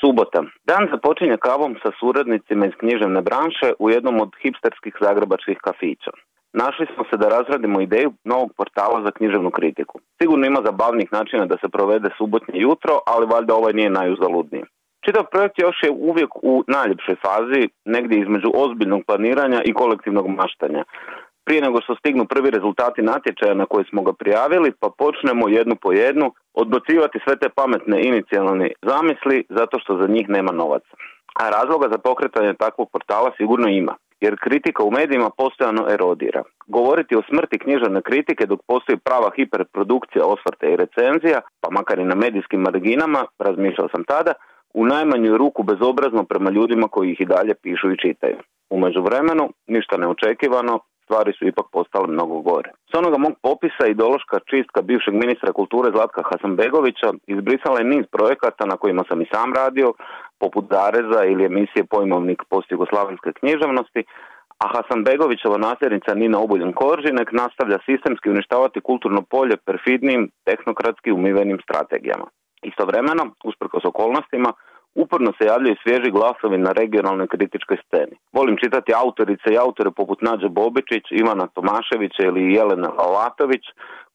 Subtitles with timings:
[0.00, 0.42] Subota.
[0.64, 6.10] Dan započinje kavom sa suradnicima iz književne branše u jednom od hipsterskih zagrebačkih kafića.
[6.52, 10.00] Našli smo se da razradimo ideju novog portala za književnu kritiku.
[10.22, 14.64] Sigurno ima zabavnih načina da se provede subotnje jutro, ali valjda ovaj nije najuzaludniji.
[15.04, 20.84] Čitav projekt još je uvijek u najljepšoj fazi, negdje između ozbiljnog planiranja i kolektivnog maštanja.
[21.48, 25.76] Prije nego što stignu prvi rezultati natječaja na koje smo ga prijavili, pa počnemo jednu
[25.82, 30.92] po jednu odbacivati sve te pametne inicijalne zamisli zato što za njih nema novaca.
[31.40, 36.42] A razloga za pokretanje takvog portala sigurno ima jer kritika u medijima postojano erodira.
[36.66, 42.04] Govoriti o smrti književne kritike dok postoji prava hiperprodukcija osvrte i recenzija, pa makar i
[42.04, 44.32] na medijskim marginama, razmišljao sam tada,
[44.74, 48.38] u najmanju ruku bezobrazno prema ljudima koji ih i dalje pišu i čitaju.
[48.70, 52.70] U međuvremenu, ništa neočekivano, stvari su ipak postale mnogo gore.
[52.90, 58.64] S onoga mog popisa ideološka čistka bivšeg ministra kulture Zlatka Hasanbegovića izbrisala je niz projekata
[58.72, 59.88] na kojima sam i sam radio,
[60.42, 64.02] poput Zareza ili emisije Pojmovnik post-jugoslavenske književnosti,
[64.62, 72.26] a Hasanbegovićeva nasljednica Nina Obuljen Koržinek nastavlja sistemski uništavati kulturno polje perfidnim, tehnokratski umivenim strategijama.
[72.62, 74.50] Istovremeno, usprkos okolnostima,
[74.94, 78.16] uporno se javljaju svježi glasovi na regionalnoj kritičkoj sceni.
[78.32, 83.64] Volim čitati autorice i autore poput Nađe Bobičić, Ivana Tomaševića ili Jelena Alatović,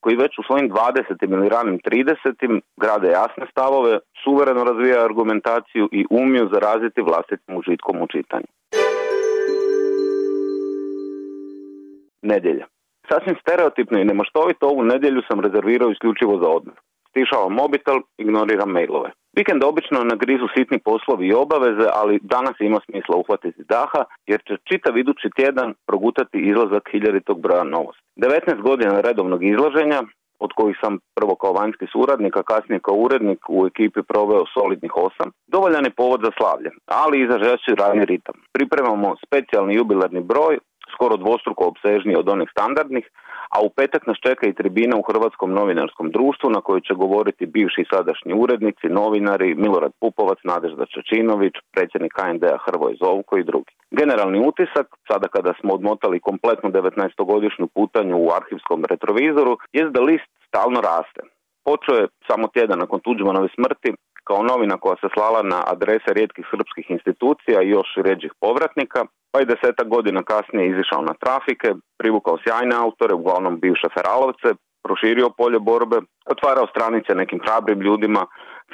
[0.00, 1.32] koji već u svojim 20.
[1.34, 2.60] ili ranim 30.
[2.76, 8.48] grade jasne stavove, suvereno razvijaju argumentaciju i umiju zaraziti vlastitim užitkom u čitanju.
[12.22, 12.66] Nedjelja.
[13.08, 16.76] Sasvim stereotipno i nemaštovito ovu nedjelju sam rezervirao isključivo za odmor.
[17.10, 19.10] Stišavam mobitel, ignoriram mailove.
[19.36, 24.40] Vikend obično na grizu sitni poslovi i obaveze, ali danas ima smisla uhvatiti daha, jer
[24.46, 28.02] će čitav idući tjedan progutati izlazak hiljaritog broja novosti.
[28.16, 30.00] 19 godina redovnog izlaženja,
[30.38, 34.92] od kojih sam prvo kao vanjski suradnik, a kasnije kao urednik u ekipi proveo solidnih
[34.96, 38.34] osam, dovoljan je povod za slavlje, ali i za žešći radni ritam.
[38.52, 40.58] Pripremamo specijalni jubilarni broj
[40.94, 43.06] skoro dvostruko obsežniji od onih standardnih,
[43.54, 47.46] a u petak nas čeka i tribina u Hrvatskom novinarskom društvu na kojoj će govoriti
[47.46, 53.72] bivši i sadašnji urednici, novinari, Milorad Pupovac, Nadežda Čačinović, predsjednik KND-a Hrvoj Zovko i drugi.
[53.90, 60.30] Generalni utisak, sada kada smo odmotali kompletnu 19-godišnju putanju u arhivskom retrovizoru, je da list
[60.48, 61.33] stalno raste.
[61.68, 63.90] Počeo je samo tjedan nakon Tuđmanove smrti
[64.28, 69.00] kao novina koja se slala na adrese rijetkih srpskih institucija i još ređih povratnika,
[69.32, 71.68] pa i desetak godina kasnije izišao na trafike,
[72.00, 74.48] privukao sjajne autore, uglavnom bivše feralovce,
[74.84, 75.98] proširio polje borbe,
[76.34, 78.22] otvarao stranice nekim hrabrim ljudima,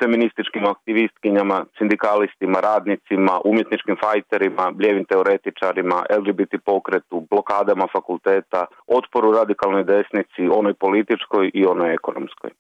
[0.03, 10.49] feminističkim aktivistkinjama, sindikalistima, radnicima, umjetničkim fajterima, ljevim teoretičarima, LGBT pokretu, blokadama fakulteta, otporu radikalnoj desnici,
[10.61, 12.51] onoj političkoj i onoj ekonomskoj.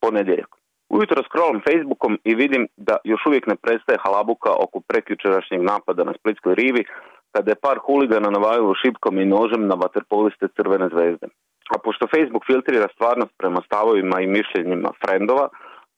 [0.00, 0.50] Ponedjeljak.
[0.88, 6.12] Ujutro scrollam Facebookom i vidim da još uvijek ne prestaje halabuka oko prekjučerašnjeg napada na
[6.18, 6.84] Splitskoj rivi,
[7.32, 11.26] kada je par huligana navajalo šipkom i nožem na vaterpoliste Crvene zvezde.
[11.74, 15.48] A pošto Facebook filtrira stvarnost prema stavovima i mišljenjima frendova,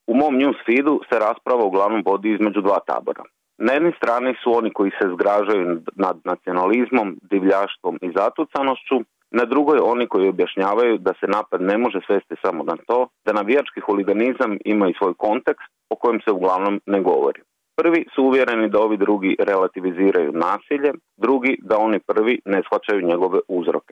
[0.06, 3.24] u mom news feedu se rasprava uglavnom vodi između dva tabora.
[3.58, 8.96] Na jednoj strani su oni koji se zgražaju nad nacionalizmom, divljaštvom i zatucanošću,
[9.30, 13.32] na drugoj oni koji objašnjavaju da se napad ne može svesti samo na to, da
[13.32, 17.40] navijački huliganizam ima i svoj kontekst o kojem se uglavnom ne govori.
[17.76, 23.38] Prvi su uvjereni da ovi drugi relativiziraju nasilje, drugi da oni prvi ne shvaćaju njegove
[23.48, 23.85] uzroke.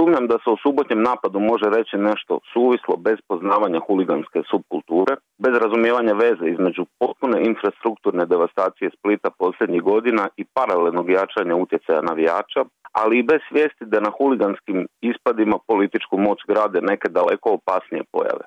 [0.00, 5.54] Sumnjam da se o subotnjem napadu može reći nešto suvislo bez poznavanja huliganske subkulture, bez
[5.64, 12.60] razumijevanja veze između potpune infrastrukturne devastacije Splita posljednjih godina i paralelnog jačanja utjecaja navijača,
[12.92, 18.44] ali i bez svijesti da na huliganskim ispadima političku moć grade neke daleko opasnije pojave.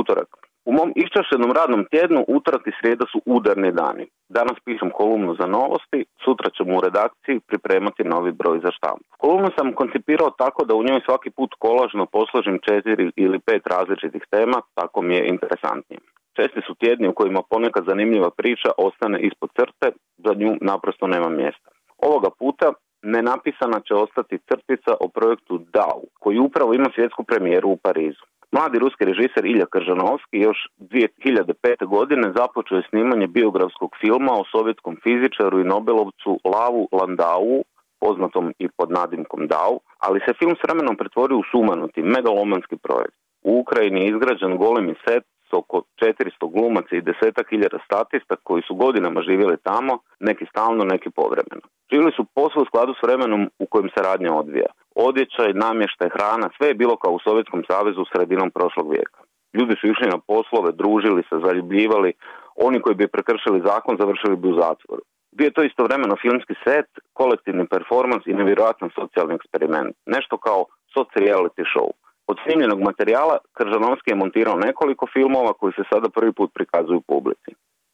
[0.00, 0.30] Utorak.
[0.68, 4.06] U mom iščašenom radnom tjednu utorak i srijeda su udarni dani.
[4.28, 9.04] Danas pišem kolumnu za novosti, sutra ćemo u redakciji pripremati novi broj za štampu.
[9.22, 14.24] Kolumnu sam koncipirao tako da u njoj svaki put kolažno posložim četiri ili pet različitih
[14.30, 16.00] tema, tako mi je interesantnije.
[16.36, 19.88] Česti su tjedni u kojima ponekad zanimljiva priča ostane ispod crte,
[20.24, 21.68] za nju naprosto nema mjesta.
[21.98, 22.72] Ovoga puta
[23.02, 28.24] nenapisana će ostati crtica o projektu DAO, koji upravo ima svjetsku premijeru u Parizu.
[28.52, 31.86] Mladi ruski režiser Ilja Kržanovski još 2005.
[31.86, 37.62] godine započeo je snimanje biografskog filma o sovjetskom fizičaru i Nobelovcu Lavu Landau,
[38.00, 43.18] poznatom i pod nadimkom DAO, ali se film s vremenom pretvorio u sumanuti, megalomanski projekt.
[43.42, 48.74] U Ukrajini je izgrađen golemi set oko 400 glumaca i desetak hiljada statista koji su
[48.74, 51.64] godinama živjeli tamo, neki stalno, neki povremeno.
[51.92, 54.70] Živjeli su posve u skladu s vremenom u kojem se radnja odvija.
[55.08, 59.20] odjećaj, namještaj, hrana, sve je bilo kao u Sovjetskom savezu sredinom prošlog vijeka.
[59.56, 62.12] Ljudi su išli na poslove, družili se, zaljubljivali,
[62.56, 65.02] oni koji bi prekršili zakon završili bi u zatvoru.
[65.36, 69.96] Bio je to istovremeno filmski set, kolektivni performans i nevjerojatan socijalni eksperiment.
[70.06, 70.60] Nešto kao
[70.94, 71.88] soci-reality show.
[72.30, 77.50] Od snimljenog materijala Kržanovski je montirao nekoliko filmova koji se sada prvi put prikazuju publici.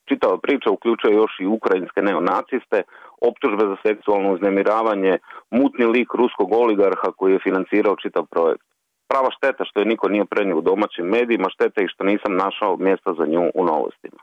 [0.09, 2.79] Čitava priča uključuje još i ukrajinske neonaciste,
[3.29, 5.17] optužbe za seksualno uznemiravanje,
[5.51, 8.65] mutni lik ruskog oligarha koji je financirao čitav projekt.
[9.09, 12.77] Prava šteta što je niko nije prenio u domaćim medijima, šteta i što nisam našao
[12.77, 14.19] mjesta za nju u novostima.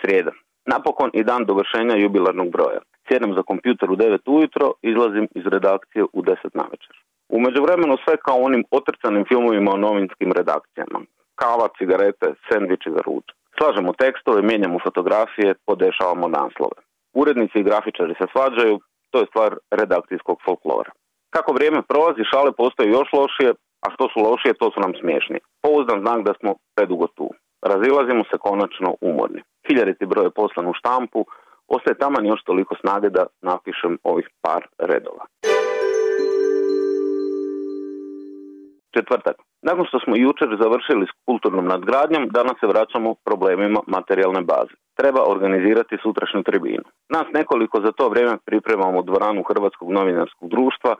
[0.00, 0.32] Srijeda.
[0.66, 2.80] Napokon i dan dovršenja jubilarnog broja.
[3.10, 6.94] Sjednem za kompjuter u 9 ujutro, izlazim iz redakcije u 10 na večer.
[7.28, 10.98] U međuvremenu sve kao onim otrcanim filmovima o novinskim redakcijama.
[11.40, 13.26] Kava, cigarete, sendviči za ruč.
[13.58, 16.78] Slažemo tekstove, mijenjamo fotografije, podešavamo naslove.
[17.20, 18.74] Urednici i grafičari se svađaju,
[19.10, 20.92] to je stvar redakcijskog folklora.
[21.34, 23.50] Kako vrijeme prolazi, šale postaju još lošije,
[23.84, 25.38] a što su lošije, to su nam smiješni.
[25.62, 27.28] Pouzdan znak da smo predugo tu.
[27.62, 29.40] Razilazimo se konačno umorni.
[29.66, 31.20] Hiljariti broj je u štampu,
[31.74, 35.24] ostaje taman još toliko snage da napišem ovih par redova.
[38.94, 39.36] Četvrtak.
[39.62, 44.74] Nakon što smo jučer završili s kulturnom nadgradnjom, danas se vraćamo problemima materijalne baze.
[45.00, 46.86] Treba organizirati sutrašnju tribinu.
[47.08, 50.92] Nas nekoliko za to vrijeme pripremamo dvoranu Hrvatskog novinarskog društva,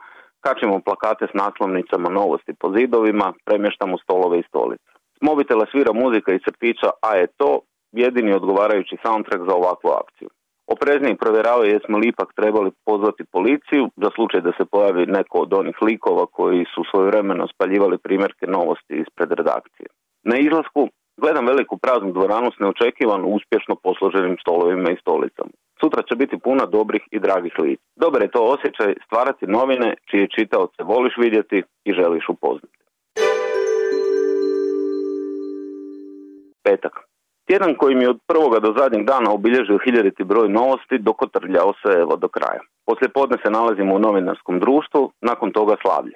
[0.45, 4.89] kačimo plakate s naslovnicama novosti po zidovima, premještamo stolove i stolice.
[5.17, 7.59] S mobitela svira muzika i crtića, a je to
[7.91, 10.29] jedini odgovarajući soundtrack za ovakvu akciju.
[10.75, 15.53] Oprezniji provjeravaju jesmo li ipak trebali pozvati policiju za slučaj da se pojavi neko od
[15.53, 19.87] onih likova koji su svojevremeno spaljivali primjerke novosti ispred redakcije.
[20.23, 20.81] Na izlasku
[21.17, 25.53] gledam veliku praznu dvoranu s neočekivano uspješno posloženim stolovima i stolicama.
[25.81, 27.83] Sutra će biti puna dobrih i dragih lica.
[27.95, 32.77] Dobar je to osjećaj stvarati novine čije čitaoce voliš vidjeti i želiš upoznati.
[36.63, 37.10] Petak.
[37.51, 42.15] Tjedan koji mi od prvoga do zadnjeg dana obilježio hiljaditi broj novosti, dokotrljao se evo
[42.15, 42.61] do kraja.
[42.85, 46.15] Poslije podne se nalazimo u novinarskom društvu, nakon toga slavlje.